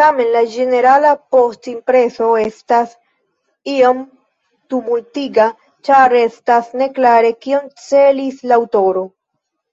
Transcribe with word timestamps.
Tamen 0.00 0.28
la 0.34 0.40
ĝenerala 0.52 1.08
postimpreso 1.34 2.28
estas 2.44 2.94
iom 3.72 4.00
tumultiga, 4.74 5.48
ĉar 5.88 6.14
restas 6.18 6.70
neklare, 6.84 7.34
kion 7.48 7.68
celis 7.88 8.40
la 8.52 8.58
aŭtoro. 8.64 9.04